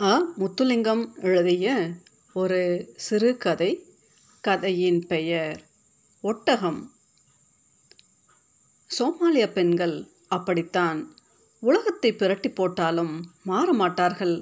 [0.00, 1.94] அ முத்துலிங்கம் எழுதிய
[2.32, 2.58] ஒரு
[2.96, 3.68] சிறுகதை
[4.40, 5.64] கதையின் பெயர்
[6.20, 6.92] ஒட்டகம்.
[8.90, 11.00] சோமாலிய பெண்கள் அப்படித்தான்
[11.60, 14.36] உலகத்தை பிரட்டி போட்டாலும் மாற மாட்டார்கள்.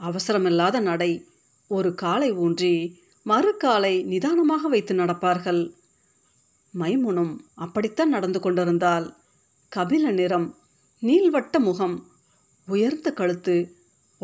[0.00, 1.26] அவசரமில்லாத நடை
[1.68, 2.74] ஒரு காலை ஊன்றி
[3.22, 5.62] மறு காலை நிதானமாக வைத்து நடப்பார்கள்.
[6.74, 9.16] மைமுனும் அப்படித்தான் நடந்து கொண்டிருந்தால்.
[9.76, 10.58] கபில நிறம்
[11.02, 11.96] நீள்வட்ட முகம்
[12.68, 13.56] உயர்ந்த கழுத்து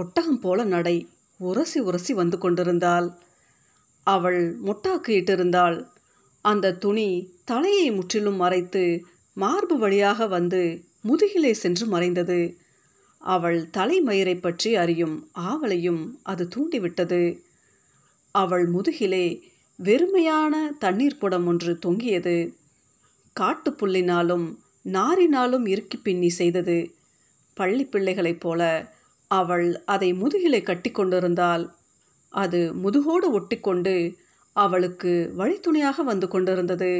[0.01, 0.97] ஒட்டகம் போல நடை
[1.49, 3.09] உரசி உரசி வந்து கொண்டிருந்தாள்.
[4.07, 5.79] அவள் முட்டாக்கு இட்டிருந்தாள்.
[6.45, 7.09] அந்த துணி
[7.45, 8.85] தலையை முற்றிலும் மறைத்து
[9.37, 10.63] மார்பு வழியாக வந்து
[11.03, 12.41] முதுகிலே சென்று மறைந்தது.
[13.19, 17.23] அவள் தலைமயிரை பற்றி அறியும் ஆவலையும் அது தூண்டிவிட்டது.
[18.35, 19.27] அவள் முதுகிலே
[19.79, 22.37] வெறுமையான தண்ணீர் குடம் ஒன்று தொங்கியது.
[23.41, 24.47] காட்டுப்புல்லினாலும்
[24.93, 26.79] நாரினாலும் இறுக்கி பின்னி செய்தது.
[27.55, 28.61] பள்ளி பிள்ளைகளைப் போல
[29.31, 31.65] அவள் அதை முதுகிலே கட்டி கொண்டிருந்தாள்
[32.33, 33.95] அது முதுகோடு ஒட்டிக்கொண்டு
[34.57, 36.93] அவளுக்கு வழித்துணையாக வந்து கொண்டிருந்தது.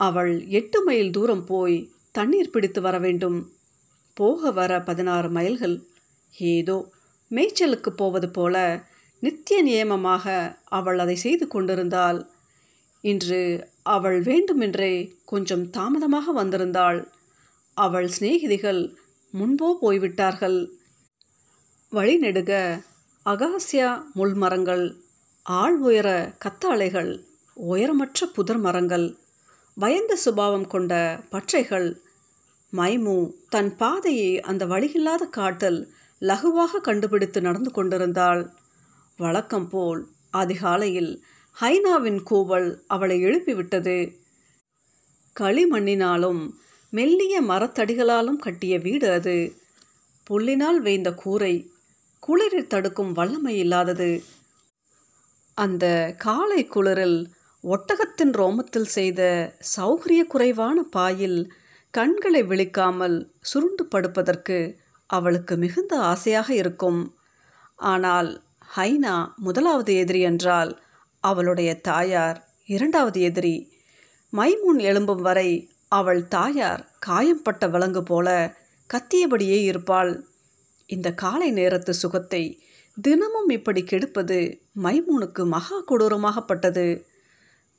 [0.00, 1.76] அவள் எட்டு மைல் தூரம் போய்
[2.12, 3.38] தண்ணீர் பிடித்து வர வேண்டும்.
[4.16, 5.76] போக வர பதினாறு மைல்கள்.
[6.34, 6.76] ஏதோ
[7.30, 8.56] மேய்ச்சலுக்கு போவது போல
[9.22, 10.26] நித்திய நியமமாக
[10.64, 12.20] அவள் அதை செய்து கொண்டிருந்தாள்.
[13.04, 13.42] இன்று
[13.82, 17.00] அவள் வேண்டுமென்றே கொஞ்சம் தாமதமாக வந்திருந்தாள்.
[17.76, 18.80] அவள் சிநேகிதிகள்
[19.34, 20.58] முன்போ போய்விட்டார்கள்.
[21.92, 22.82] வழிநெடுக.
[23.24, 24.96] அகாசியா முள்மரங்கள்
[25.42, 27.24] ஆள் உயர கத்தாழைகள்
[27.70, 29.16] உயரமற்ற புதர் மரங்கள்
[29.74, 32.00] பயந்த சுபாவம் கொண்ட பற்றைகள்
[32.72, 35.88] மைமு தன் பாதையை அந்த வழியில்லாத காட்டில்
[36.20, 38.50] லகுவாக கண்டுபிடித்து நடந்து கொண்டிருந்தாள்.
[39.16, 41.24] வழக்கம் போல் அதிகாலையில்
[41.60, 44.16] ஹைனாவின் கூவல் அவளை எழுப்பிவிட்டது.
[45.40, 46.50] களிமண்ணினாலும்
[46.90, 49.52] மெல்லிய மரத்தடிகளாலும் கட்டிய வீடு அது.
[50.30, 51.69] புல்லினால் வேய்ந்த கூரை
[52.30, 54.22] குளிரை தடுக்கும் வல்லமை இல்லாதது.
[55.54, 57.26] அந்த காலை குளிரில்
[57.64, 61.52] ஒட்டகத்தின் ரோமத்தில் செய்த சௌகரிய குறைவான பாயில்
[61.90, 67.14] கண்களை விழிக்காமல் சுருண்டு படுப்பதற்கு அவளுக்கு மிகுந்த ஆசையாக இருக்கும்.
[67.76, 68.42] ஆனால்
[68.76, 70.82] ஹைனா முதலாவது எதிரி என்றால்
[71.20, 73.72] அவளுடைய தாயார் இரண்டாவது எதிரி.
[74.32, 78.54] மைமுன் எழும்பும் வரை அவள் தாயார் காயம்பட்ட விலங்கு போல
[78.90, 80.29] கத்தியபடியே இருப்பாள்.
[80.90, 82.42] இந்த காலை நேரத்து சுகத்தை
[82.98, 84.38] தினமும் இப்படி கெடுப்பது
[84.82, 86.86] மைமூனுக்கு மகா கொடூரமாகப்பட்டது.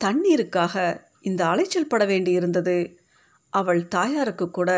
[0.02, 0.76] தண்ணீருக்காக
[1.22, 2.78] இந்த அலைச்சல் பட வேண்டியிருந்தது.
[3.54, 4.72] அவள் தாயாருக்கு கூட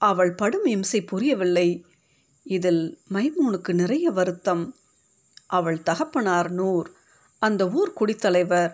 [0.00, 1.68] அவள் படும் இம்சை புரியவில்லை.
[2.46, 4.64] இதில் மைமூனுக்கு நிறைய வருத்தம்.
[5.48, 6.88] அவள் தகப்பனார் நூர்
[7.42, 8.72] அந்த ஊர் குடித்தலைவர்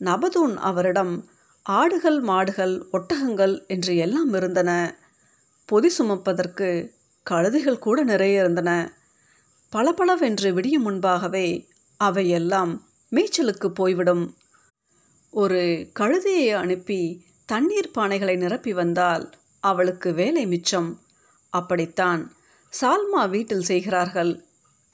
[0.00, 1.14] நபதூன் அவரிடம்
[1.66, 4.70] ஆடுகள் மாடுகள் ஒட்டகங்கள் என்று எல்லாம் இருந்தன.
[5.68, 6.68] பொதி சுமப்பதற்கு
[7.26, 8.92] கழுதைகள் கூட நிறைய இருந்தன.
[9.70, 12.72] பளபளவென்று விடியும் முன்பாகவே அவையெல்லாம்
[13.12, 14.24] மேய்ச்சலுக்கு போய்விடும்.
[15.30, 21.00] ஒரு கழுதையை அனுப்பி தண்ணீர் பானைகளை நிரப்பி வந்தால் அவளுக்கு வேலை மிச்சம்.
[21.52, 22.32] அப்படித்தான்
[22.72, 24.32] சால்மா வீட்டில் செய்கிறார்கள்.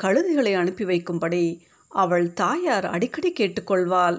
[0.03, 4.19] கழுதைகளை அனுப்பி வைக்கும்படி அவள் தாயார் அடிக்கடி கேட்டுக்கொள்வாள்.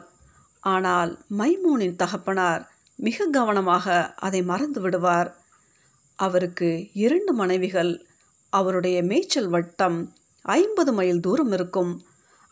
[0.59, 2.63] ஆனால் மைமூனின் தகப்பனார்
[2.95, 5.29] மிக கவனமாக அதை மறந்து விடுவார்.
[6.20, 7.92] அவருக்கு இரண்டு மனைவிகள்.
[8.50, 12.02] அவருடைய மேய்ச்சல் வட்டம் ஐம்பது மைல் தூரம் இருக்கும்.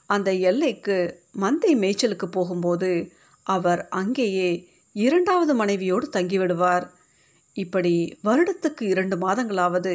[0.09, 0.97] அந்த எல்லைக்கு
[1.41, 3.11] மந்தை மேய்ச்சலுக்கு போகும்போது
[3.43, 4.51] அவர் அங்கேயே
[4.95, 6.85] இரண்டாவது மனைவியோடு தங்கிவிடுவார்.
[7.53, 9.93] இப்படி வருடத்துக்கு இரண்டு மாதங்களாவது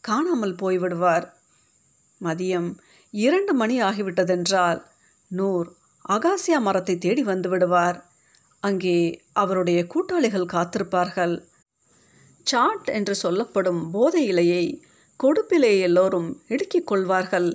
[0.00, 1.26] காணாமல் போய்விடுவார்.
[2.20, 2.68] மதியம்
[3.10, 4.80] இரண்டு மணி ஆகிவிட்டதென்றால்
[5.30, 5.68] நூர்
[6.08, 7.98] அகாசியா மரத்தை தேடி வந்து விடுவார்.
[8.60, 8.98] அங்கே
[9.32, 11.34] அவருடைய கூட்டாளிகள் காத்திருப்பார்கள்.
[12.46, 14.64] சாட் என்று சொல்லப்படும் போதை இலையை
[15.20, 17.50] கொடுப்பிலே எல்லோரும் இடுக்கிக் கொள்வார்கள்.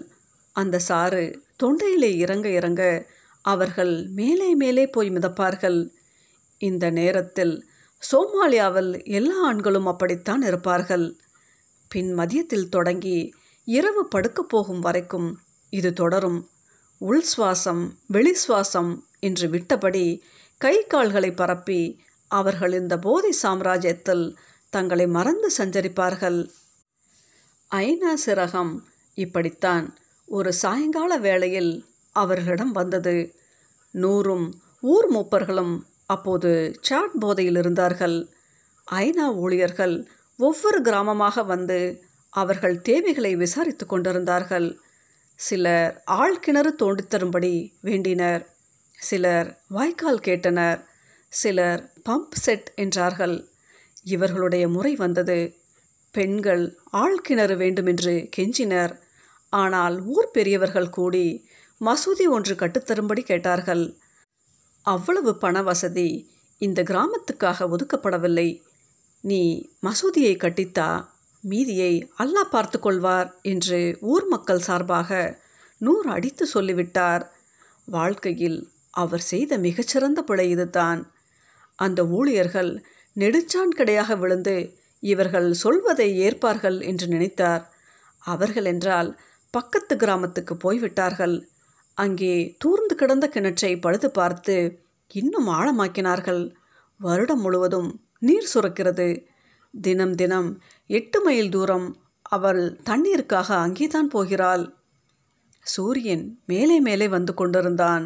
[0.56, 1.24] அந்த சாறு
[1.64, 2.84] தொண்டையிலே இறங்க இறங்க
[3.46, 5.80] அவர்கள் மேலே மேலே போய் மிதப்பார்கள்.
[6.58, 7.56] இந்த நேரத்தில்
[8.02, 11.08] சோமாலியாவில் எல்லா ஆண்களும் அப்படித்தான் இருப்பார்கள்.
[11.88, 13.18] பின் மதியத்தில் தொடங்கி
[13.68, 15.30] இரவு படுக்கப் போகும் வரைக்கும்
[15.70, 16.40] இது தொடரும்.
[17.02, 20.06] உள் சுவாசம் வெளி சுவாசம் என்று விட்டபடி
[20.62, 21.82] கை கால்களை பரப்பி
[22.32, 24.26] அவர்கள் இந்த போதை சாம்ராஜ்யத்தில்
[24.72, 26.50] தங்களை மறந்து சஞ்சரிப்பார்கள்.
[27.72, 28.80] ஐநா சிரகம்
[29.14, 33.36] இப்படித்தான் ஒரு சாயங்கால வேளையில் அவர்களிடம் வந்தது.
[33.94, 38.30] நூறும் ஊர் மூப்பர்களும் அப்போது சாட் போதையில் இருந்தார்கள்.
[38.92, 40.08] ஐநா ஊழியர்கள்
[40.38, 44.80] ஒவ்வொரு கிராமமாக வந்து அவர்கள் தேவைகளை விசாரித்து கொண்டிருந்தார்கள்.
[45.36, 47.54] சிலர் ஆழ்கிணறு தோண்டித்தரும்படி
[47.84, 48.46] வேண்டினர்.
[48.92, 50.82] சிலர் வாய்க்கால் கேட்டனர்.
[51.30, 53.51] சிலர் பம்ப் செட் என்றார்கள்.
[54.06, 55.40] இவர்களுடைய முறை வந்தது.
[56.12, 56.64] பெண்கள்
[56.94, 58.94] ஆழ்கிணறு வேண்டுமென்று கெஞ்சினர்.
[59.50, 61.28] ஆனால் ஊர் பெரியவர்கள் கூடி
[61.82, 64.00] மசூதி ஒன்று கட்டுத்தரும்படி கேட்டார்கள்.
[64.86, 66.10] அவ்வளவு பண வசதி
[66.58, 68.50] இந்த கிராமத்துக்காக ஒதுக்கப்படவில்லை.
[69.24, 69.42] நீ
[69.82, 70.90] மசூதியை கட்டித்தா
[71.44, 75.40] மீதியை அல்லாஹ் பார்த்து கொள்வார் என்று ஊர் மக்கள் சார்பாக
[75.78, 77.24] நூறு அடித்து சொல்லிவிட்டார்.
[77.86, 78.60] வாழ்க்கையில்
[78.90, 81.02] அவர் செய்த மிகச்சிறந்த பிழை இதுதான்.
[81.76, 82.72] அந்த ஊழியர்கள்
[83.16, 84.56] நெடுச்சான் கிடையாக விழுந்து
[85.04, 87.64] இவர்கள் சொல்வதை ஏற்பார்கள் என்று நினைத்தார்.
[88.24, 89.10] அவர்கள் என்றால்
[89.54, 91.36] பக்கத்து கிராமத்துக்கு போய்விட்டார்கள்.
[91.98, 94.56] அங்கே தூர்ந்து கிடந்த கிணற்றை பழுது பார்த்து
[95.12, 96.44] இன்னும் ஆழமாக்கினார்கள்.
[97.00, 99.10] வருடம் முழுவதும் நீர் சுரக்கிறது.
[99.74, 100.50] தினம் தினம்
[100.90, 101.88] எட்டு மைல் தூரம்
[102.30, 104.64] அவள் தண்ணீருக்காக அங்கேதான் போகிறாள்.
[105.66, 108.06] சூரியன் மேலே மேலே வந்து கொண்டிருந்தான்.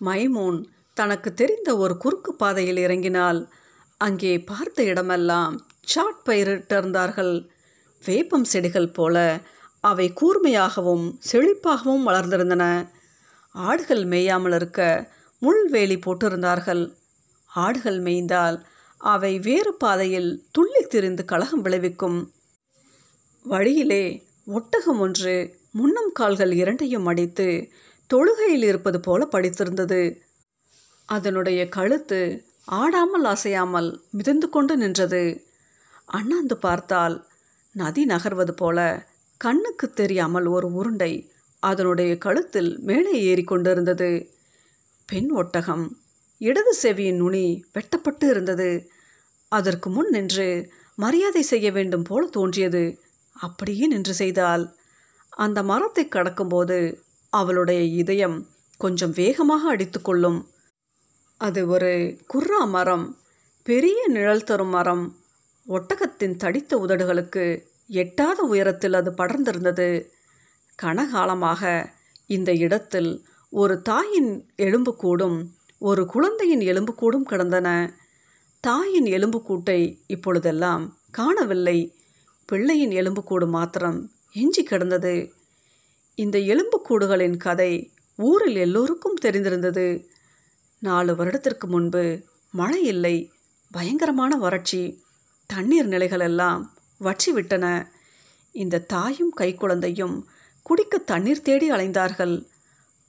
[0.00, 0.58] மைமூன்
[0.96, 3.40] தனக்கு தெரிந்த ஒரு குறுக்கு பாதையில் இறங்கினால்
[4.00, 7.34] அங்கே பார்த்த இடமெல்லாம் சாட் பயிரிட்டிருந்தார்கள்.
[8.02, 9.16] வேப்பம் செடிகள் போல
[9.80, 12.64] அவை கூர்மையாகவும் செழிப்பாகவும் வளர்ந்திருந்தன.
[13.54, 14.80] ஆடுகள் மேயாமல் இருக்க
[15.42, 16.82] முள்வேலி போட்டிருந்தார்கள்.
[17.50, 18.58] ஆடுகள் மேய்ந்தால்
[19.00, 22.18] அவை வேறு பாதையில் துள்ளி திரிந்து கலகம் விளைவிக்கும்.
[23.44, 24.04] வழியிலே
[24.46, 25.34] ஒட்டகம் ஒன்று
[25.72, 27.48] முன்னம் கால்கள் இரண்டையும் அடித்து
[28.10, 30.02] தொழுகையில் இருப்பது போல படித்திருந்தது.
[31.08, 32.20] அதனுடைய கழுத்து
[32.68, 35.42] ஆடாமல் அசையாமல் மிதந்து கொண்டு நின்றது.
[36.04, 37.26] அண்ணாந்து பார்த்தால்
[37.72, 38.78] நதி நகர்வது போல
[39.36, 41.12] கண்ணுக்கு தெரியாமல் ஒரு உருண்டை
[41.62, 44.10] அதனுடைய கழுத்தில் மேலே ஏறி கொண்டிருந்தது.
[45.08, 45.84] பெண் ஒட்டகம்
[46.38, 48.88] இடது செவியின் நுனி வெட்டப்பட்டு இருந்தது.
[49.48, 50.48] அதற்கு முன் நின்று
[50.94, 52.84] மரியாதை செய்ய வேண்டும் போல தோன்றியது.
[53.36, 54.64] அப்படியே நின்று செய்தால்
[55.30, 56.78] அந்த மரத்தை கடக்கும்போது
[57.32, 58.38] அவளுடைய இதயம்
[58.78, 60.38] கொஞ்சம் வேகமாக அடித்துக்கொள்ளும்
[61.40, 63.16] அது ஒரு குர்ரா மரம்
[63.62, 65.16] பெரிய நிழல் தரும் மரம்.
[65.68, 67.44] ஒட்டகத்தின் தடித்த உதடுகளுக்கு
[67.86, 70.08] எட்டாத உயரத்தில் அது படர்ந்திருந்தது.
[70.82, 71.92] கனகாலமாக
[72.26, 75.38] இந்த இடத்தில் ஒரு தாயின் எலும்புக்கூடும்
[75.78, 77.96] ஒரு குழந்தையின் எலும்புக்கூடும் கிடந்தன.
[78.60, 81.78] தாயின் எலும்புக்கூட்டை இப்பொழுதெல்லாம் காணவில்லை.
[82.46, 85.32] பிள்ளையின் எலும்புக்கூடு மாத்திரம் எஞ்சி கிடந்தது.
[86.14, 87.72] இந்த எலும்புக்கூடுகளின் கதை
[88.18, 89.86] ஊரில் எல்லோருக்கும் தெரிந்திருந்தது.
[90.82, 92.04] நாலு வருடத்திற்கு முன்பு
[92.54, 93.16] மழை இல்லை
[93.70, 94.82] பயங்கரமான வறட்சி
[95.50, 96.62] தண்ணீர் நிலைகள் எல்லாம்
[97.00, 97.66] வற்றிவிட்டன
[98.54, 100.16] இந்த தாயும் கைக்குழந்தையும்
[100.66, 102.34] குடிக்க தண்ணீர் தேடி அலைந்தார்கள்.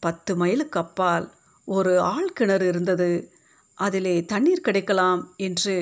[0.03, 1.25] பத்து மைலுக்கு அப்பால்
[1.68, 3.12] ஒரு ஆள் கிணறு இருந்தது.
[3.77, 5.75] அதிலே தண்ணீர் கிடைக்கலாம் என்று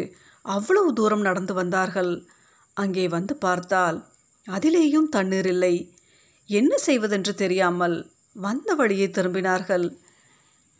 [0.46, 2.12] அவ்வளவு தூரம் நடந்து வந்தார்கள்.
[2.78, 3.98] அங்கே வந்து பார்த்தால்
[4.48, 5.76] அதிலேயும் தண்ணீர் இல்லை.
[6.50, 7.98] என்ன செய்வதென்று தெரியாமல்
[8.36, 9.88] வந்த வழியே திரும்பினார்கள்.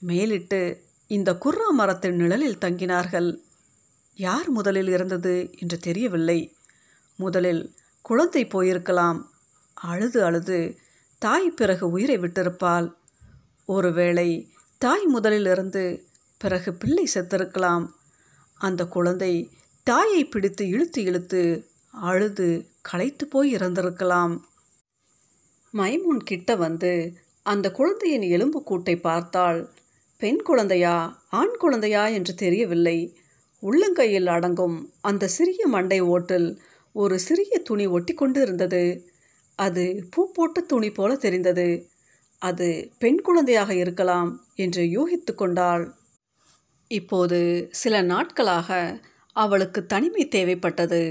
[0.02, 0.62] மேலிட்டு
[1.10, 3.30] இந்த குர்ரா மரத்தின் நிழலில் தங்கினார்கள்.
[4.16, 6.40] யார் முதலில் இறந்தது என்று தெரியவில்லை.
[7.16, 9.20] முதலில் குழந்தை போயிருக்கலாம்.
[9.74, 10.78] அழுது அழுது
[11.18, 12.94] தாய் பிறகு உயிரை விட்டிருப்பாள்.
[13.66, 16.08] ஒருவேளை தாய் முதலில் இருந்து
[16.38, 17.86] பிறகு பிள்ளை செத்திருக்கலாம்.
[18.58, 19.34] அந்த குழந்தை
[19.84, 21.42] தாயை பிடித்து இழுத்து இழுத்து
[21.92, 22.48] அழுது
[22.82, 24.36] களைத்து போய் இறந்திருக்கலாம்.
[25.74, 26.94] மைமூன் கிட்ட வந்து
[27.46, 29.60] அந்த குழந்தையின் எலும்பு கூட்டை பார்த்தால்
[30.22, 30.96] பெண் குழந்தையா
[31.30, 32.98] ஆண் குழந்தையா என்று தெரியவில்லை.
[33.64, 36.50] உள்ளங்கையில் அடங்கும் அந்த சிறிய மண்டை ஓட்டில்
[36.96, 38.84] ஒரு சிறிய துணி ஒட்டி கொண்டு இருந்தது
[39.56, 41.68] அது பூ போட்ட துணி போல தெரிந்தது.
[42.42, 42.68] அது
[43.00, 45.86] பெண் குழந்தையாக இருக்கலாம் என்று யூகித்து கொண்டாள்.
[46.92, 47.40] இப்போது
[47.72, 48.70] சில நாட்களாக
[49.36, 51.02] அவளுக்கு தனிமை தேவைப்பட்டது.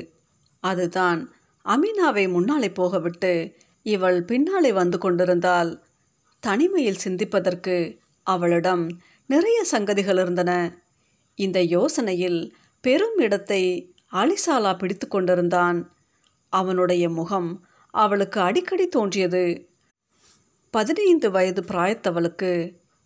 [0.63, 1.21] அதுதான்
[1.65, 3.33] அமீனாவை முன்னாலே போகவிட்டு
[3.87, 5.73] இவள் பின்னாலே வந்து கொண்டிருந்தாள்.
[6.43, 7.77] தனிமையில் சிந்திப்பதற்கு
[8.29, 8.85] அவளிடம்
[9.31, 10.53] நிறைய சங்கதிகள் இருந்தன.
[11.39, 12.41] இந்த யோசனையில்
[12.85, 13.63] பெரும் இடத்தை
[14.13, 15.79] அலிசாலா பிடித்து கொண்டிருந்தான்.
[16.53, 17.51] அவனுடைய முகம்
[17.95, 19.45] அவளுக்கு அடிக்கடி தோன்றியது.
[20.75, 22.53] பதினைந்து வயது பிராயத்தவளுக்கு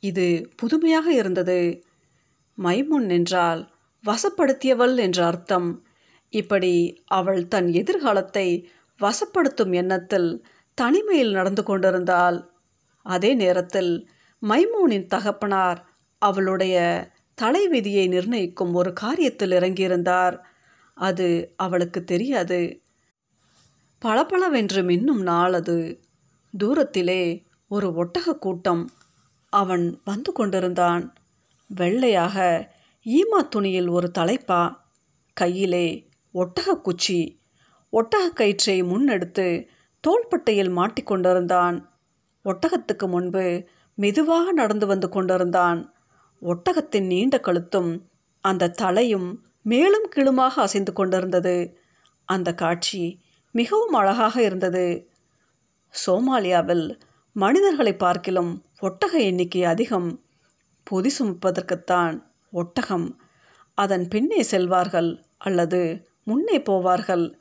[0.02, 0.26] இது
[0.56, 1.60] புதுமையாக இருந்தது.
[2.58, 3.60] மைமுன் என்றால்
[4.04, 5.68] வசப்படுத்தியவள் என்ற அர்த்தம்.
[6.32, 6.74] இப்படி
[7.10, 8.46] அவள் தன் எதிர்காலத்தை
[9.00, 10.30] வசப்படுத்தும் எண்ணத்தில்
[10.78, 12.38] தனிமையில் நடந்து கொண்டிருந்தாள்.
[13.06, 13.92] அதே நேரத்தில்
[14.42, 15.84] மைமூனின் தகப்பனார்
[16.18, 16.76] அவளுடைய
[17.34, 20.38] தலைவிதியை நிர்ணயிக்கும் ஒரு காரியத்தில் இறங்கியிருந்தார்.
[20.94, 22.80] அது அவளுக்கு தெரியாது.
[23.98, 26.00] பளபளவென்று மின்னும் நாள் அது.
[26.64, 28.90] தூரத்திலே ஒரு ஒட்டக கூட்டம்
[29.48, 31.14] அவன் வந்து கொண்டிருந்தான்.
[31.66, 32.68] வெள்ளையாக
[33.04, 34.76] ஈமா துணியில் ஒரு தலைப்பா
[35.32, 37.40] கையிலே ஒட்டக குச்சி.
[37.92, 39.66] ஒட்டக கயிற்றை முன்னெடுத்து
[40.00, 41.84] தோள்பட்டையில் மாட்டிக்கொண்டிருந்தான்
[42.44, 45.94] ஒட்டகத்துக்கு முன்பு மெதுவாக நடந்து வந்து கொண்டிருந்தான்.
[46.42, 48.00] ஒட்டகத்தின் நீண்ட கழுத்தும்
[48.40, 51.78] அந்த தலையும் மேலும் கீழுமாக அசைந்து கொண்டிருந்தது.
[52.24, 53.20] அந்த காட்சி
[53.50, 55.10] மிகவும் அழகாக இருந்தது.
[56.06, 57.00] சோமாலியாவில்
[57.32, 60.24] மனிதர்களை பார்க்கிலும் ஒட்டக எண்ணிக்கை அதிகம்.
[60.82, 62.22] பொதி சுமப்பதற்குத்தான்
[62.52, 63.20] ஒட்டகம்.
[63.74, 67.34] அதன் பின்னே செல்வார்கள் அல்லது முன்னே போவார்கள்.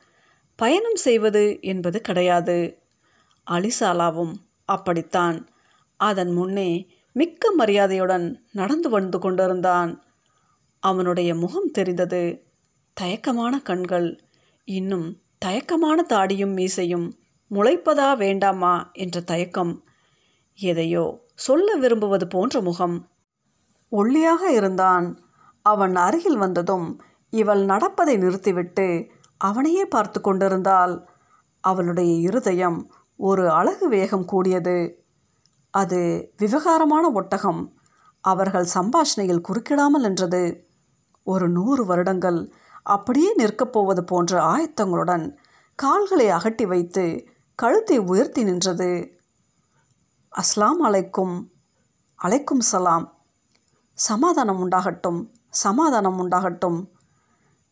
[0.55, 2.79] பயணம் செய்வது என்பது கிடையாது.
[3.51, 4.33] அலிசாலாவும்
[4.65, 5.49] அப்படித்தான்.
[6.01, 10.03] அதன் முன்னே மிக்க மரியாதையுடன் நடந்து வந்து கொண்டிருந்தான்.
[10.79, 12.43] அவனுடைய முகம் தெரிந்தது.
[12.93, 14.19] தயக்கமான கண்கள்.
[14.63, 17.19] இன்னும் தயக்கமான தாடியும் மீசையும்
[17.51, 19.83] முளைப்பதா வேண்டாமா என்ற தயக்கம்.
[20.53, 23.07] எதையோ சொல்ல விரும்புவது போன்ற முகம்.
[23.91, 25.23] ஒல்லியாக இருந்தான்.
[25.61, 31.07] அவன் அருகில் வந்ததும் இவள் நடப்பதை நிறுத்திவிட்டு அவனையே பார்த்து கொண்டிருந்தாள்.
[31.61, 35.00] அவளுடைய இருதயம் ஒரு அழகு வேகம் கூடியது.
[35.71, 37.73] அது விவகாரமான ஒட்டகம்.
[38.21, 40.67] அவர்கள் சம்பாஷணையில் குறுக்கிடாமல் நின்றது.
[41.23, 42.51] ஒரு நூறு வருடங்கள்
[42.83, 45.37] அப்படியே நிற்கப் போவது போன்ற ஆயத்தங்களுடன்
[45.75, 49.19] கால்களை அகட்டி வைத்து கழுத்தை உயர்த்தி நின்றது.
[50.35, 51.49] அஸ்லாம் அலைக்கும்
[52.23, 53.17] அலைக்கும் சலாம்.
[53.93, 56.87] சமாதானம் உண்டாகட்டும் சமாதானம் உண்டாகட்டும்.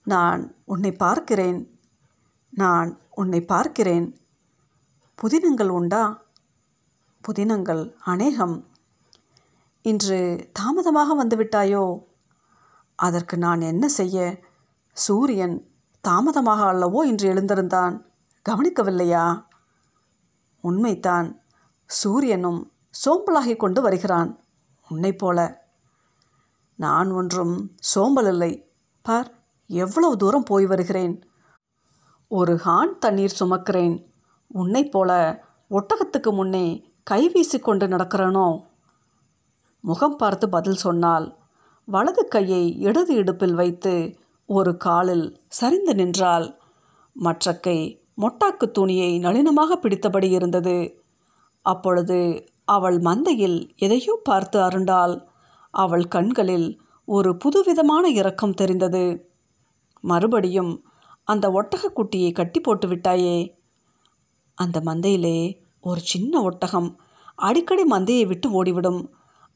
[0.03, 1.79] நான் உன்னை பார்க்கிறேன்.
[2.49, 4.17] நான் உன்னை பார்க்கிறேன்.
[5.21, 6.23] புதினங்கள் உண்டா?
[7.27, 8.67] புதினங்கள் அநேகம்.
[9.81, 12.03] இன்று தாமதமாக வந்துவிட்டாயோ?
[12.95, 14.39] அதற்கு நான் என்ன செய்ய?
[14.93, 15.71] சூரியன்
[16.01, 18.01] தாமதமாக அல்லவோ இன்று எழுந்திருந்தான்.
[18.49, 19.45] கவனிக்கவில்லையா?
[20.63, 21.39] உண்மைத்தான்
[21.85, 22.71] சூரியனும்
[23.05, 24.43] சோம்பலாகி கொண்டு வருகிறான்.
[24.89, 25.67] உன்னைப் போல.
[26.75, 28.71] நான் ஒன்றும் சோம்பல் இல்லை.
[29.01, 29.33] பார்
[29.67, 31.29] எவ்வளவு தூரம் போய் வருகிறேன்?
[32.27, 34.05] ஒரு ஹான் தண்ணீர் சுமக்கிறேன்.
[34.47, 38.47] உன்னை போல ஒட்டகத்துக்கு முன்னே கை வீசிக்கொண்டு நடக்கிறனோ?
[39.83, 41.37] முகம் பார்த்து பதில் சொன்னால்
[41.87, 43.93] வலது கையை இடது இடுப்பில் வைத்து
[44.45, 46.59] ஒரு காலில் சரிந்து நின்றால்
[47.15, 50.77] மற்ற கை மொட்டாக்கு துணியை நளினமாக பிடித்தபடி இருந்தது.
[51.61, 52.19] அப்பொழுது
[52.65, 55.15] அவள் மந்தையில் எதையோ பார்த்து அருண்டால்
[55.73, 59.05] அவள் கண்களில் ஒரு புதுவிதமான இரக்கம் தெரிந்தது.
[60.03, 60.83] மறுபடியும்
[61.23, 63.37] அந்த ஒட்டகக்குட்டியை கட்டி போட்டு விட்டாயே
[64.57, 65.39] அந்த மந்தையிலே
[65.81, 66.99] ஒரு சின்ன ஒட்டகம்.
[67.35, 69.09] அடிக்கடி மந்தையை விட்டு ஓடிவிடும்.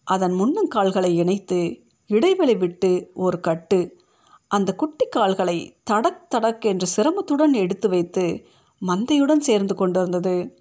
[0.04, 4.02] அதன் முன்னங்கால்களை இணைத்து இடைவெளி விட்டு ஒரு கட்டு.
[4.48, 8.46] அந்த குட்டி கால்களை தடக் தடக் என்று சிரமத்துடன் எடுத்து வைத்து
[8.82, 10.60] மந்தையுடன் சேர்ந்து கொண்டிருந்தது.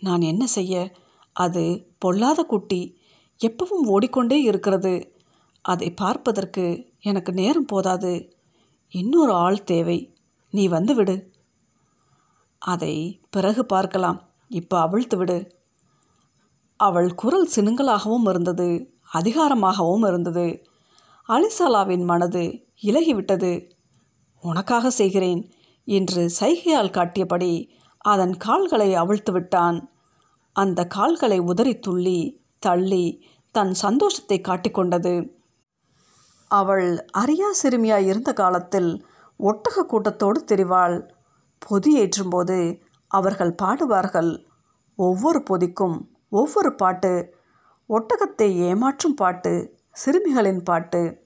[0.00, 0.92] நான் என்ன செய்ய?
[1.32, 2.98] அது பொல்லாத குட்டி.
[3.46, 5.16] எப்பவும் ஓடிக்கொண்டே இருக்கிறது.
[5.60, 8.36] அதை பார்ப்பதற்கு எனக்கு நேரம் போதாது.
[8.88, 10.14] இன்னொரு ஆள் தேவை.
[10.50, 11.32] நீ வந்துவிடு
[12.58, 14.33] அதை பிறகு பார்க்கலாம்.
[14.54, 15.38] இப்போ அவிழ்த்து விடு.
[16.80, 18.68] அவள் குரல் சினுங்கலாகவும் இருந்தது
[19.12, 20.46] அதிகாரமாகவும் இருந்தது.
[21.28, 22.44] அலிசாலாவின் மனது
[22.82, 23.52] இலகிவிட்டது.
[24.42, 25.42] உனக்காக செய்கிறேன்
[25.88, 27.52] என்று சைகையால் காட்டியபடி
[28.04, 29.78] அதன் கால்களை அவிழ்த்து விட்டான்.
[30.56, 32.18] அந்த கால்களை உதறி துள்ளி
[32.58, 33.04] தள்ளி
[33.54, 35.14] தன் சந்தோஷத்தை காட்டிக்கொண்டது
[36.50, 38.90] அவள் அரியா சிறுமியாய் இருந்த காலத்தில்
[39.40, 40.96] ஒட்டக கூட்டத்தோடு தெரிவாள்.
[41.62, 42.58] பொதி ஏற்றும்போது
[43.14, 44.44] அவர்கள் பாடுவார்கள்.
[44.96, 47.34] ஒவ்வொரு பொதிக்கும் ஒவ்வொரு பாட்டு
[47.88, 49.52] ஒட்டகத்தை ஏமாற்றும் பாட்டு
[49.90, 51.22] சிறுமிகளின் பாட்டு.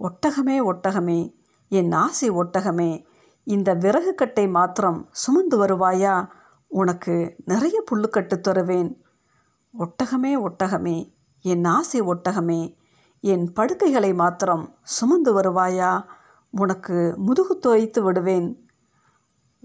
[0.00, 1.34] ஒட்டகமே ஒட்டகமே
[1.68, 3.04] என் ஆசை ஒட்டகமே
[3.44, 6.28] இந்த விறகு கட்டை மாத்திரம் சுமந்து வருவாயா?
[6.68, 8.90] உனக்கு நிறைய புல்லுக்கட்டு தருவேன்.
[9.78, 10.96] ஒட்டகமே ஒட்டகமே
[11.42, 12.60] என் ஆசை ஒட்டகமே
[13.20, 16.04] என் படுக்கைகளை மாத்திரம் சுமந்து வருவாயா?
[16.50, 18.69] உனக்கு முதுகு தோய்த்து விடுவேன்.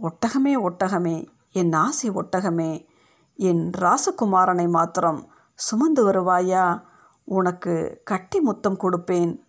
[0.01, 2.87] ஒட்டகமே ஒட்டகமே என் ஆசை ஒட்டகமே
[3.35, 6.81] என் ராசகுமாரனை மாத்திரம் சுமந்து வருவாயா?
[7.23, 9.39] உனக்கு கட்டி முத்தம் கொடுப்பேன்.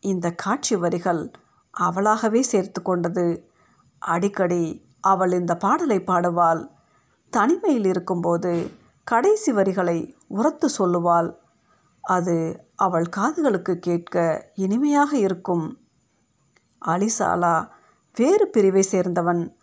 [0.00, 1.30] இந்த காட்சி வரிகள்
[1.78, 3.50] அவளாகவே சேர்த்து கொண்டது.
[3.98, 6.68] அடிக்கடி அவள் இந்த பாடலை பாடுவாள்.
[7.30, 8.70] தனிமையில் இருக்கும்போது
[9.04, 11.36] கடைசி வரிகளை உரத்து சொல்லுவாள்.
[12.00, 15.78] அது அவள் காதுகளுக்கு கேட்க இனிமையாக இருக்கும்.
[16.86, 17.68] அலிசாலா
[18.14, 19.55] வேறு பிரிவை சேர்ந்தவன்.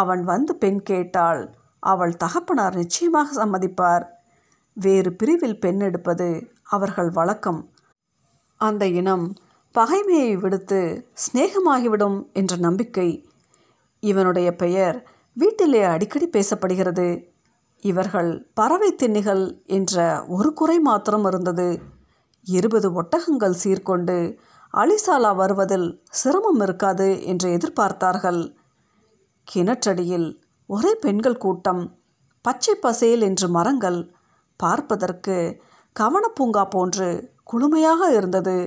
[0.00, 1.42] அவன் வந்து பெண் கேட்டால்
[1.82, 4.04] அவள் தகப்பனார் நிச்சயமாக சம்மதிப்பார்.
[4.76, 6.28] வேறு பிரிவில் பெண் எடுப்பது
[6.66, 7.60] அவர்கள் வழக்கம்.
[8.60, 9.26] அந்த இனம்
[9.74, 10.80] பகைமையை விடுத்து
[11.22, 13.08] சிநேகமாகிவிடும் என்ற நம்பிக்கை.
[14.02, 14.98] இவனுடைய பெயர்
[15.36, 17.08] வீட்டிலே அடிக்கடி பேசப்படுகிறது.
[17.84, 19.44] இவர்கள் பறவை திண்ணிகள்
[19.76, 21.68] என்ற ஒரு குறை மாத்திரம் இருந்தது.
[22.46, 24.18] இருபது ஒட்டகங்கள் சீர்கொண்டு
[24.74, 25.88] அலிசாலா வருவதில்
[26.20, 28.40] சிரமம் இருக்காது என்று எதிர்பார்த்தார்கள்.
[29.54, 30.28] கிணற்றடியில்
[30.66, 31.82] ஒரே பெண்கள் கூட்டம்
[32.44, 34.00] பச்சை பசேல் என்று மரங்கள்
[34.60, 35.36] பார்ப்பதற்கு
[35.96, 37.08] கவனப்பூங்கா போன்று
[37.52, 38.58] குளுமையாக இருந்தது.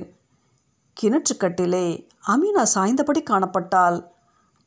[0.96, 1.86] கிணற்றுக்கட்டிலே
[2.28, 3.98] அமீனா சாய்ந்தபடி காணப்பட்டால்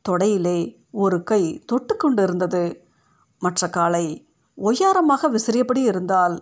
[0.04, 0.58] தொடையிலே
[0.90, 2.64] ஒரு கை தொட்டு கொண்டிருந்தது.
[3.38, 4.06] மற்ற காலை
[4.58, 6.36] ஒய்யாரமாக விசிறியபடி இருந்தால்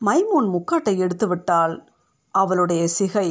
[0.00, 1.74] மைமூன் முக்காட்டை எடுத்துவிட்டால்
[2.34, 3.28] அவளுடைய சிகை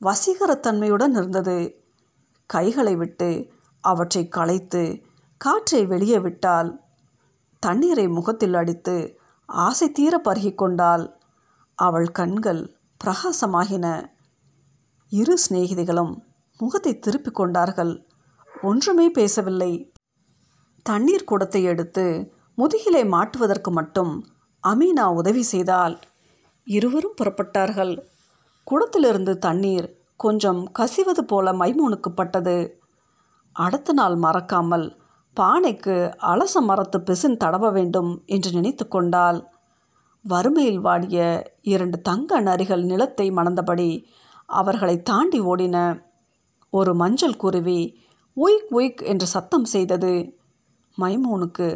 [0.00, 1.58] வசீகரத்தன்மையுடன் இருந்தது.
[2.46, 3.30] கைகளை விட்டு
[3.90, 4.82] அவற்றை களைத்து
[5.40, 6.70] காற்றை வெளியே விட்டால்
[7.62, 8.96] தண்ணீரை முகத்தில் அடித்து
[9.48, 11.04] ஆசை தீர பருகிக்கொண்டாள்
[11.74, 12.62] அவள் கண்கள்
[13.00, 13.86] பிரகாசமாகின.
[15.12, 16.14] இரு சிநேகிதிகளும்
[16.60, 17.92] முகத்தை திருப்பிக் கொண்டார்கள்.
[18.62, 19.72] ஒன்றுமே பேசவில்லை.
[20.82, 22.04] தண்ணீர் குடத்தை எடுத்து
[22.58, 24.12] முதுகிலை மாட்டுவதற்கு மட்டும்
[24.64, 25.94] அமீனா உதவி செய்தால்
[26.66, 27.94] இருவரும் புறப்பட்டார்கள்.
[28.66, 32.56] குடத்திலிருந்து தண்ணீர் கொஞ்சம் கசிவது போல மைமூனுக்கு பட்டது.
[33.58, 34.86] அடுத்த நாள் மறக்காமல்
[35.36, 35.96] பானைக்கு
[36.26, 39.38] அலச மரத்து பிசின் தடவ வேண்டும் என்று நினைத்து கொண்டால்
[40.24, 41.18] வறுமையில் வாடிய
[41.64, 43.90] இரண்டு தங்க நரிகள் நிலத்தை மணந்தபடி
[44.48, 45.76] அவர்களை தாண்டி ஓடின
[46.72, 47.80] ஒரு மஞ்சள் குருவி
[48.36, 50.12] உயிக் உயிக் என்று சத்தம் செய்தது.
[50.98, 51.68] மைமூனுக்கு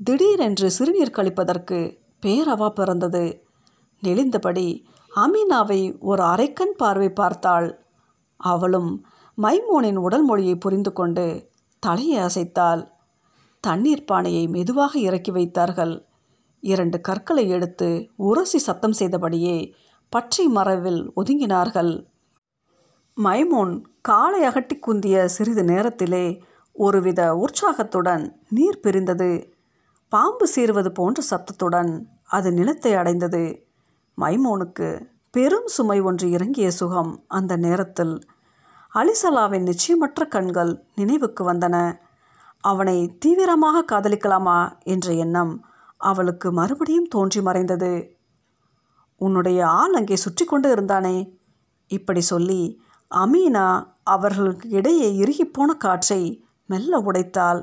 [0.00, 1.78] திடீரென்று சிறுநீர் கழிப்பதற்கு
[2.22, 3.24] பேரவா பிறந்தது.
[4.02, 4.68] நெளிந்தபடி
[5.12, 7.68] அமீனாவை ஒரு அரைக்கண் பார்வை பார்த்தாள்.
[8.40, 8.90] அவளும்
[9.38, 11.24] மைமோனின் உடல் மொழியை புரிந்து கொண்டு
[11.82, 12.82] தலையை அசைத்தாள்
[13.60, 15.94] தண்ணீர் பானையை மெதுவாக இறக்கி வைத்தார்கள்.
[16.62, 19.56] இரண்டு கற்களை எடுத்து உரசி சத்தம் செய்தபடியே
[20.12, 21.92] பச்சை மரவில் ஒதுங்கினார்கள்.
[23.16, 26.40] மைமோன் காலை அகட்டி குந்திய சிறிது நேரத்திலே
[26.72, 29.30] ஒருவித உற்சாகத்துடன் நீர் பிரிந்தது.
[30.08, 31.92] பாம்பு சீறுவது போன்ற சத்தத்துடன்
[32.26, 33.44] அது நிலத்தை அடைந்தது.
[34.18, 34.88] மைமோனுக்கு
[35.30, 38.14] பெரும் சுமை ஒன்று இறங்கிய சுகம் அந்த நேரத்தில்
[38.98, 41.76] அலிசலாவின் நிச்சயமற்ற கண்கள் நினைவுக்கு வந்தன.
[42.64, 45.52] அவனை தீவிரமாக காதலிக்கலாமா என்ற எண்ணம்
[45.96, 47.92] அவளுக்கு மறுபடியும் தோன்றி மறைந்தது.
[49.20, 51.16] உன்னுடைய ஆள் அங்கே சுற்றி கொண்டு இருந்தானே
[51.90, 52.62] இப்படி சொல்லி
[53.10, 53.66] அமீனா
[54.02, 56.20] அவர்களுக்கு இடையே இறுகிப்போன காற்றை
[56.66, 57.60] மெல்ல உடைத்தாள்.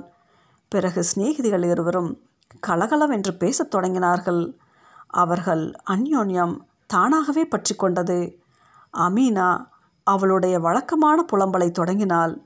[0.71, 2.11] பிறகு சிநேகிதிகள் இருவரும்
[2.59, 4.43] கலகலவென்று பேசத் தொடங்கினார்கள்.
[5.07, 8.19] அவர்கள் அந்யோன்யம் தானாகவே பற்றி கொண்டது.
[8.93, 9.47] அமீனா
[10.03, 12.41] அவளுடைய வழக்கமான புலம்பலை தொடங்கினாள்.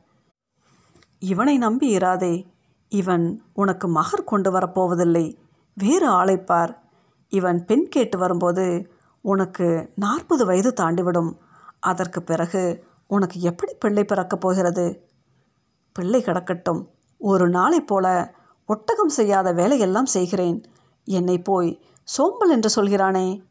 [1.20, 2.48] இவனை நம்பி இராதே
[2.89, 5.38] இவன் உனக்கு மகர் கொண்டு வரப்போவதில்லை.
[5.74, 6.78] வேறு ஆளைப்பார்
[7.30, 8.91] இவன் பெண் கேட்டு வரும்போது
[9.22, 11.38] உனக்கு நாற்பது வயது தாண்டிவிடும்.
[11.80, 15.10] அதற்கு பிறகு உனக்கு எப்படி பிள்ளை பிறக்கப் போகிறது?
[15.93, 16.88] பிள்ளை கிடக்கட்டும்.
[17.17, 20.63] ஒரு நாளை போல ஒட்டகம் செய்யாத வேலையெல்லாம் செய்கிறேன்.
[21.06, 23.43] என்னை போய் சோம்பல் என்று சொல்கிறானே.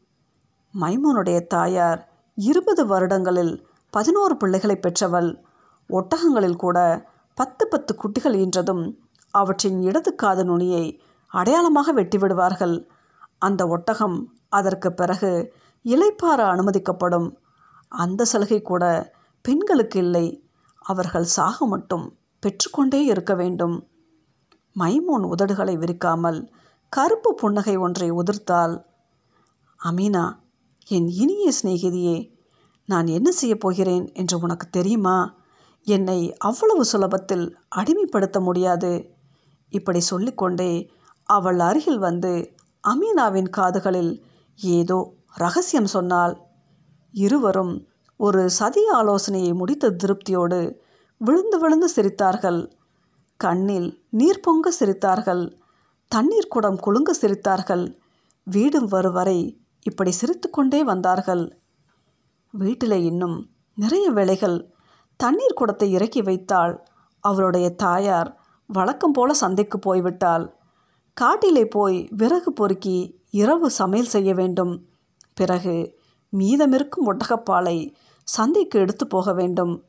[0.79, 5.43] மைமூனுடைய தாயார் இருபது வருடங்களில் பதினோரு பிள்ளைகளை பெற்றவள்.
[5.89, 8.97] ஒட்டகங்களில் கூட பத்து பத்து குட்டிகள் ஈன்றதும்
[9.31, 12.87] அவற்றின் இடது காது நுனியை அடையாளமாக வெட்டிவிடுவார்கள்.
[13.37, 15.53] அந்த ஒட்டகம் அதற்கு பிறகு
[15.85, 17.37] இலைப்பார அனுமதிக்கப்படும்.
[17.87, 20.43] அந்த சலுகை கூட பெண்களுக்கு இல்லை
[20.77, 23.87] அவர்கள் சாக மட்டும் பெற்றுக்கொண்டே இருக்க வேண்டும்.
[24.79, 26.39] மைமோன் உதடுகளை விரிக்காமல்
[26.89, 28.75] கருப்பு புன்னகை ஒன்றை உதிர்த்தால்
[29.79, 30.23] அமீனா
[30.87, 32.17] என் இனிய சிநேகிதியே
[32.89, 35.35] நான் என்ன செய்யப் போகிறேன் என்று உனக்கு தெரியுமா?
[35.83, 39.15] என்னை அவ்வளவு சுலபத்தில் அடிமைப்படுத்த முடியாது.
[39.69, 40.89] இப்படி சொல்லிக்கொண்டே
[41.23, 44.23] அவள் அருகில் வந்து அமீனாவின் காதுகளில்
[44.59, 46.41] ஏதோ ரகசியம் சொன்னால்
[47.11, 50.59] இருவரும் ஒரு சதி ஆலோசனையை முடித்த திருப்தியோடு
[51.17, 52.71] விழுந்து விழுந்து சிரித்தார்கள்.
[53.37, 55.43] கண்ணில் நீர் பொங்க சிரித்தார்கள்.
[56.11, 57.95] தண்ணீர் குடம் குலுங்க சிரித்தார்கள்.
[58.43, 59.39] வீடும் வருவரை
[59.83, 61.59] இப்படி சிரித்துக்கொண்டே வந்தார்கள்.
[62.51, 64.73] வீட்டில் இன்னும் நிறைய வேலைகள்.
[65.15, 66.87] தண்ணீர் குடத்தை இறக்கி வைத்தாள்.
[67.19, 70.51] அவளுடைய தாயார் வழக்கம் போல சந்தைக்கு போய்விட்டாள்.
[71.13, 74.87] காட்டிலே போய் விறகு பொறுக்கி இரவு சமையல் செய்ய வேண்டும்.
[75.33, 75.99] பிறகு
[76.37, 79.83] மீதமிருக்கும் ஒட்டகப்பாலை சந்தைக்கு எடுத்து போக வேண்டும்.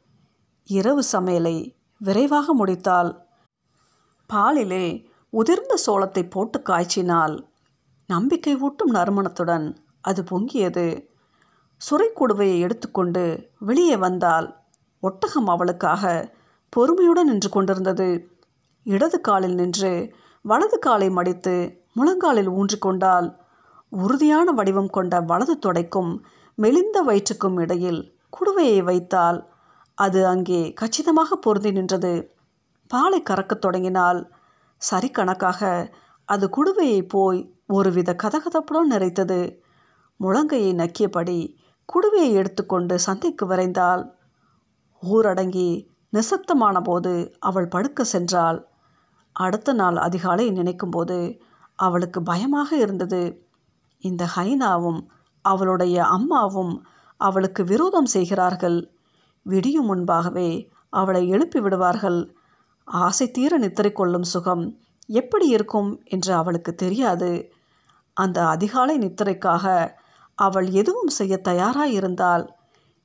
[0.65, 3.27] இரவு சமையலை விரைவாக முடித்தால்
[4.35, 7.47] பாலிலே உதிர்ந்த சோளத்தை போட்டு காய்ச்சினால்
[8.07, 11.08] நம்பிக்கை ஊட்டும் நறுமணத்துடன் அது பொங்கியது.
[11.81, 13.23] சுரைக்குடுவையை எடுத்துக்கொண்டு
[13.59, 14.49] வெளியே வந்தால்
[15.03, 16.05] ஒட்டகம் அவளுக்காக
[16.73, 18.09] பொறுமையுடன் நின்று கொண்டிருந்தது.
[18.87, 19.93] இடது காலில் நின்று
[20.45, 21.55] வலது காலை மடித்து
[21.93, 23.29] முழங்காலில் ஊன்றிக்கொண்டால்
[23.93, 26.11] உறுதியான வடிவம் கொண்ட வலது தொடைக்கும்
[26.59, 28.01] மெலிந்த வயிற்றுக்கும் இடையில்
[28.37, 29.39] குடுவையை வைத்தால்
[29.99, 32.13] அது அங்கே கச்சிதமாக பொருந்தி நின்றது.
[32.91, 34.21] பாலை கறக்கத் தொடங்கினால்
[34.83, 35.71] சரி கணக்காக
[36.29, 39.41] அது குடுவையை போய் ஒருவித கதகதப்புடன் நிறைத்தது.
[40.21, 41.39] முழங்கையை நக்கியபடி
[41.93, 44.03] குடுவையை எடுத்துக்கொண்டு சந்தைக்கு விரைந்தாள்.
[45.03, 48.59] ஊரடங்கி நிசப்தமான போது அவள் படுக்க சென்றாள்.
[49.33, 51.39] அடுத்த நாள் அதிகாலை நினைக்கும்போது
[51.75, 53.23] அவளுக்கு பயமாக இருந்தது.
[53.99, 55.01] இந்த ஹைனாவும்
[55.45, 58.79] அவளுடைய அம்மாவும் அவளுக்கு விரோதம் செய்கிறார்கள்.
[59.43, 60.51] விடியும் முன்பாகவே
[60.91, 62.35] அவளை எழுப்பி விடுவார்கள்.
[62.85, 64.65] ஆசை தீர நித்திரை கொள்ளும் சுகம்
[65.07, 67.53] எப்படி இருக்கும் என்று அவளுக்கு தெரியாது.
[68.13, 69.65] அந்த அதிகாலை நித்திரைக்காக
[70.39, 72.49] அவள் எதுவும் செய்ய தயாராயிருந்தாள்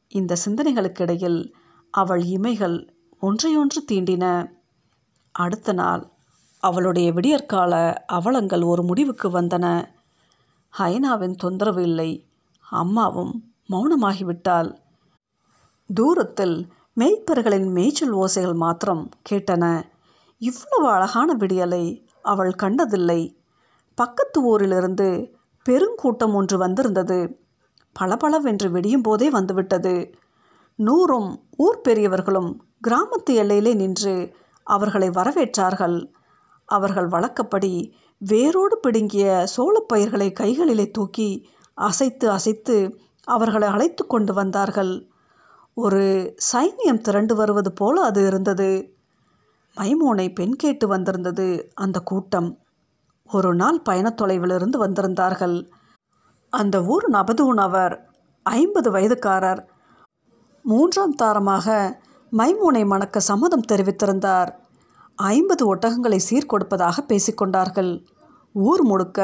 [0.08, 1.52] இந்த சிந்தனைகளுக்கிடையில்
[1.92, 2.88] அவள் இமைகள்
[3.22, 4.52] ஒன்றையொன்று தீண்டின.
[5.32, 6.12] அடுத்த நாள்
[6.60, 9.86] அவளுடைய விடியற்கால அவலங்கள் ஒரு முடிவுக்கு வந்தன.
[10.80, 12.28] ஹைனாவின் தொந்தரவு இல்லை.
[12.70, 14.78] அம்மாவும் மௌனமாகிவிட்டாள்.
[15.94, 19.84] தூரத்தில் மேய்ப்பர்களின் மேய்ச்சல் ஓசைகள் மாத்திரம் கேட்டன.
[20.38, 23.42] இவ்வளவு அழகான விடியலை அவள் கண்டதில்லை.
[23.96, 25.33] பக்கத்து ஊரிலிருந்து
[25.70, 27.40] பெருங்கூட்டம் ஒன்று வந்திருந்தது.
[27.94, 30.14] பளபளவென்று வெடியும் போதே வந்துவிட்டது.
[30.78, 36.14] நூறும் ஊர் பெரியவர்களும் கிராமத்து எல்லையிலே நின்று அவர்களை வரவேற்றார்கள்.
[36.66, 45.08] அவர்கள் வழக்கப்படி வேரோடு பிடுங்கிய சோளப்பயிர்களை கைகளிலே தூக்கி அசைத்து அசைத்து அவர்களை அழைத்து கொண்டு வந்தார்கள்.
[45.74, 48.96] ஒரு சைன்யம் திரண்டு வருவது போல அது இருந்தது.
[49.78, 52.63] மைமோனை பெண் கேட்டு வந்திருந்தது அந்த கூட்டம்.
[53.30, 55.70] ஒரு நாள் பயணத் தொலைவிலிருந்து வந்திருந்தார்கள்.
[56.50, 58.00] அந்த ஊர் நபதூனவர்
[58.44, 59.62] ஐம்பது வயதுக்காரர்.
[60.66, 61.68] மூன்றாம் தாரமாக
[62.32, 64.50] மைமூனை மணக்க சம்மதம் தெரிவித்திருந்தார்.
[65.16, 68.06] ஐம்பது ஒட்டகங்களை சீர்கொடுப்பதாக பேசிக்கொண்டார்கள்
[68.54, 69.20] ஊர் முழுக்க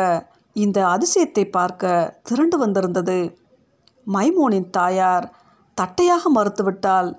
[0.53, 3.37] இந்த அதிசயத்தை பார்க்க திரண்டு வந்திருந்தது.
[4.07, 5.25] மைமோனின் தாயார்
[5.77, 7.09] தட்டையாக மறுத்துவிட்டால்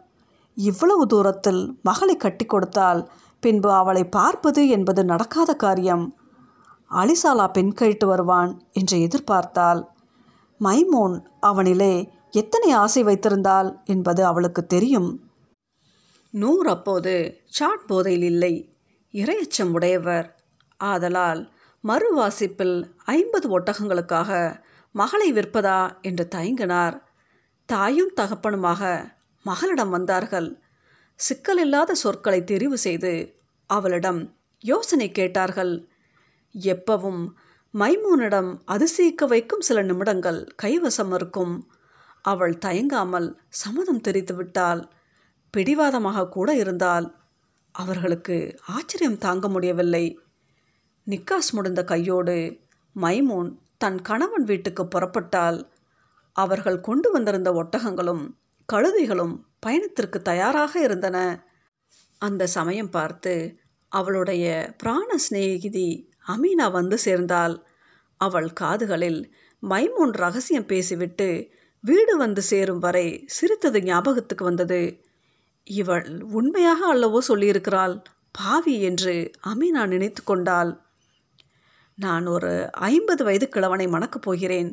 [0.54, 6.04] இவ்வளவு தூரத்தில் மகளை கட்டி கொடுத்தால் பின்பு அவளை பார்ப்பது என்பது நடக்காத காரியம்.
[6.94, 9.86] அலிசாலா பெண் கழித்து வருவான் என்று எதிர்பார்த்தாள்.
[10.60, 15.20] மைமோன் அவனிலே எத்தனை ஆசை வைத்திருந்தாள் என்பது அவளுக்கு தெரியும்.
[16.30, 18.78] நூர் அப்போது சாட் போதையில் இல்லை.
[19.12, 20.44] இரையச்சம் உடையவர்.
[20.76, 21.52] ஆதலால்
[21.88, 24.60] மறுவாசிப்பில் ஐம்பது ஒட்டகங்களுக்காக
[24.92, 27.00] மகளை விற்பதா என்று தயங்கினார்.
[27.66, 30.62] தாயும் தகப்பனுமாக மகளிடம் வந்தார்கள்.
[31.16, 35.89] சிக்கலில்லாத சொற்களை தெரிவு செய்து அவளிடம் யோசனை கேட்டார்கள்.
[36.54, 37.32] எப்பவும்
[37.74, 41.68] மைமூனிடம் அதிசயிக்க வைக்கும் சில நிமிடங்கள் கைவசம் இருக்கும்.
[42.22, 44.90] அவள் தயங்காமல் சம்மதம் தெரித்து விட்டால்
[45.50, 47.18] பிடிவாதமாக கூட இருந்தால்
[47.70, 50.18] அவர்களுக்கு ஆச்சரியம் தாங்க முடியவில்லை.
[51.06, 52.62] நிக்காஸ் முடிந்த கையோடு
[52.96, 55.70] மைமூன் தன் கணவன் வீட்டுக்கு புறப்பட்டால்
[56.32, 58.24] அவர்கள் கொண்டு வந்திருந்த ஒட்டகங்களும்
[58.72, 61.46] கழுதைகளும் பயணத்திற்கு தயாராக இருந்தன.
[62.18, 63.58] அந்த சமயம் பார்த்து
[63.88, 67.54] அவளுடைய பிராண சிநேகிதி அமீனா வந்து சேர்ந்தாள்.
[68.20, 69.20] அவள் காதுகளில்
[69.62, 71.28] மைமூன் ரகசியம் பேசிவிட்டு
[71.84, 74.80] வீடு வந்து சேரும் வரை சிரித்தது ஞாபகத்துக்கு வந்தது.
[75.66, 77.94] இவள் உண்மையாக அல்லவோ சொல்லியிருக்கிறாள்?
[78.30, 79.14] பாவி என்று
[79.46, 80.72] அமீனா நினைத்து கொண்டாள்.
[81.98, 84.70] நான் ஒரு ஐம்பது வயது கிழவனை மணக்கப் போகிறேன்.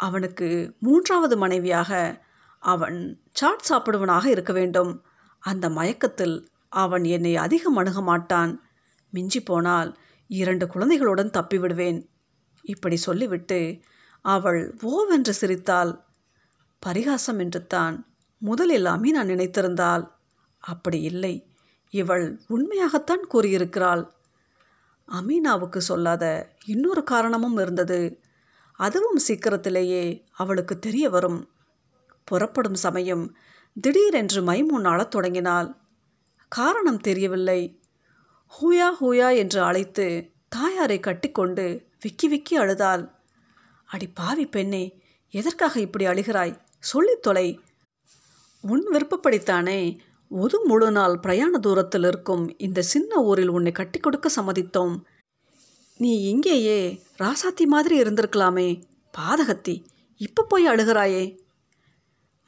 [0.00, 1.90] அவனுக்கு மூன்றாவது மனைவியாக
[2.62, 2.98] அவன்
[3.32, 4.92] சாட் சாப்பிடுவனாக இருக்க வேண்டும்.
[5.42, 6.36] அந்த மயக்கத்தில்
[6.68, 8.52] அவன் என்னை அதிகம் அணுக மாட்டான்.
[9.12, 9.90] மிஞ்சி போனால்
[10.32, 12.08] இரண்டு குழந்தைகளுடன் தப்பிவிடுவேன்.
[12.62, 13.80] இப்படி சொல்லிவிட்டு
[14.22, 16.04] அவள் ஓவென்று சிரித்தாள்.
[16.78, 18.14] பரிகாசம் என்று தான்.
[18.38, 20.10] முதலில் அமீனா நினைத்திருந்தாள்.
[20.58, 21.50] அப்படி இல்லை.
[21.90, 24.10] இவள் உண்மையாகத்தான் கூறியிருக்கிறாள்.
[25.08, 28.20] அமீனாவுக்கு சொல்லாத இன்னொரு காரணமும் இருந்தது.
[28.72, 31.50] அதுவும் சீக்கிரத்திலேயே அவளுக்கு தெரிய வரும்.
[32.24, 33.36] புறப்படும் சமயம்
[33.80, 35.76] திடீரென்று மைமூன் அழத் தொடங்கினாள்.
[36.48, 37.81] காரணம் தெரியவில்லை.
[38.60, 43.10] ஹூயா ஹூயா என்று அழைத்து தாயாரை கட்டிக்கொண்டு விக்கி விக்கி அழுதாள்.
[43.84, 46.58] அடி பாவி பெண்ணே எதற்காக இப்படி அழுகிறாய்?
[46.78, 47.60] சொல்லித் தொலை.
[48.60, 55.00] உன் விருப்பப்படித்தானே ஒரு முழு நாள் பிரயாண தூரத்தில் இருக்கும் இந்த சின்ன ஊரில் உன்னை கட்டி கொடுக்க சம்மதித்தோம்.
[55.96, 58.82] நீ இங்கேயே ராசாத்தி மாதிரி இருந்திருக்கலாமே
[59.18, 59.84] பாதகத்தி
[60.16, 61.38] இப்போ போய் அழுகிறாயே.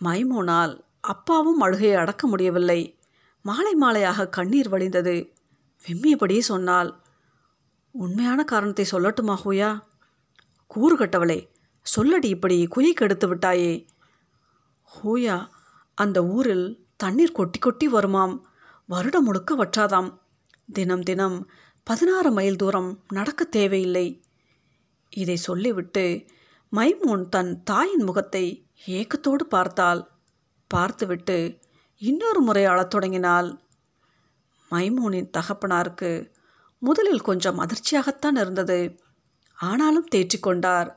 [0.04, 2.98] மைமோனால் அப்பாவும் அழுகையை அடக்க முடியவில்லை.
[3.42, 5.33] மாலை மாலையாக கண்ணீர் வழிந்தது.
[5.88, 6.94] வெம்மியபடியே சொன்னாள்.
[7.90, 9.80] உண்மையான காரணத்தை சொல்லட்டுமா ஹூயா?
[10.66, 11.48] கூறு கட்டவளே
[11.96, 13.86] சொல்லடி இப்படி குயை கெடுத்து விட்டாயே.
[15.02, 15.48] ஹூயா
[15.94, 18.40] அந்த ஊரில் தண்ணீர் கொட்டி கொட்டி வருமாம்.
[18.86, 20.18] வருடம் முழுக்க வற்றாதாம்.
[20.72, 21.50] தினம் தினம்
[21.82, 24.22] பதினாறு மைல் தூரம் நடக்க தேவையில்லை.
[25.10, 26.24] இதை சொல்லிவிட்டு
[26.72, 30.08] மைமூன் தன் தாயின் முகத்தை ஏக்கத்தோடு பார்த்தாள்.
[30.66, 31.58] பார்த்துவிட்டு
[31.96, 33.63] இன்னொரு முறை அழத் தொடங்கினாள்.
[34.74, 36.12] மைமூனின் தகப்பனாருக்கு
[36.82, 38.78] முதலில் கொஞ்சம் அதிர்ச்சியாகத்தான் இருந்தது.
[39.58, 40.88] ஆனாலும் தேற்றிக்கொண்டார்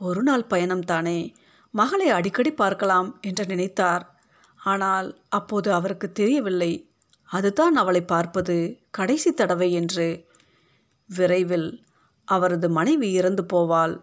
[0.00, 1.18] ஒரு நாள் பயணம் தானே
[1.74, 4.04] மகளை அடிக்கடி பார்க்கலாம் என்று நினைத்தார்.
[4.60, 6.72] ஆனால் அப்போது அவருக்கு தெரியவில்லை.
[7.28, 8.56] அதுதான் அவளை பார்ப்பது
[8.90, 10.08] கடைசி தடவை என்று.
[11.10, 11.68] விரைவில்
[12.28, 13.94] அவரது மனைவி இறந்து போவாள்.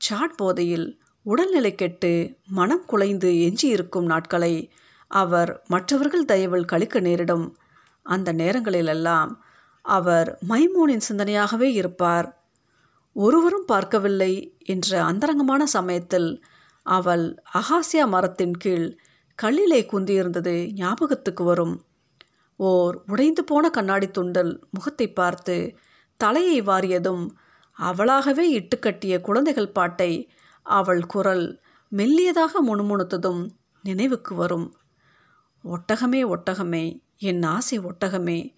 [0.00, 0.86] சாட் போதையில்
[1.26, 2.12] உடல்நிலை கெட்டு
[2.58, 4.54] மனம் குலைந்து எஞ்சியிருக்கும் நாட்களை
[5.10, 7.46] அவர் மற்றவர்கள் தயவில் கழிக்க நேரிடும்.
[8.02, 9.42] அந்த நேரங்களிலெல்லாம்
[9.82, 12.28] அவர் மைமூனின் சிந்தனையாகவே இருப்பார்.
[13.12, 16.42] ஒருவரும் பார்க்கவில்லை என்ற அந்தரங்கமான சமயத்தில்
[16.82, 18.96] அவள் அகாசியா மரத்தின் கீழ்
[19.42, 21.86] கல்லிலே குந்தியிருந்தது ஞாபகத்துக்கு வரும்.
[22.56, 25.76] ஓர் உடைந்து போன கண்ணாடி துண்டல் முகத்தை பார்த்து
[26.16, 27.24] தலையை வாரியதும்
[27.78, 30.30] அவளாகவே இட்டுக்கட்டிய குழந்தைகள் பாட்டை
[30.62, 31.60] அவள் குரல்
[31.92, 33.42] மெல்லியதாக முணுமுணுத்ததும்
[33.82, 34.74] நினைவுக்கு வரும்.
[35.64, 36.84] ஒட்டகமே ஒட்டகமே
[37.18, 38.54] என் ஆசை ஒட்டகமே.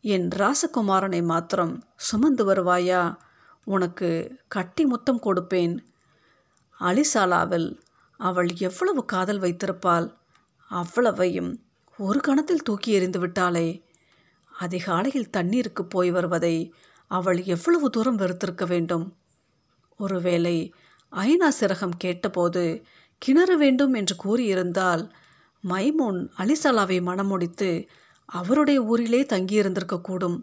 [0.00, 3.16] என் ராசகுமாரனை மாத்திரம் சுமந்து வருவாயா?
[3.64, 5.78] உனக்கு கட்டி முத்தம் கொடுப்பேன்.
[6.80, 7.80] அலிசாலாவில்
[8.16, 10.14] அவள் எவ்வளவு காதல் வைத்திருப்பாள்?
[10.68, 11.64] அவ்வளவையும்
[11.98, 13.82] ஒரு கணத்தில் தூக்கி எறிந்து விட்டாளே.
[14.58, 16.74] அதிகாலையில் தண்ணீருக்கு போய் வருவதை
[17.06, 19.16] அவள் எவ்வளவு தூரம் வெறுத்திருக்க வேண்டும்?
[19.96, 20.74] ஒருவேளை
[21.12, 22.84] ஐநா சிறகம் கேட்டபோது
[23.18, 25.10] கிணறு வேண்டும் என்று கூறியிருந்தால்
[25.68, 27.88] மைமூன் அலிசலாவை மணமுடித்து
[28.26, 30.42] அவருடைய ஊரிலே தங்கியிருந்திருக்கக்கூடும்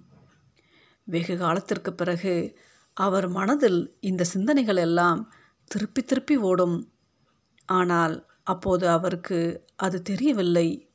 [1.03, 2.57] வெகு காலத்திற்கு பிறகு
[2.93, 5.33] அவர் மனதில் இந்த சிந்தனைகள் எல்லாம்
[5.65, 6.93] திருப்பி திருப்பி ஓடும்.
[7.65, 10.90] ஆனால் அப்போது அவருக்கு அது தெரியவில்லை.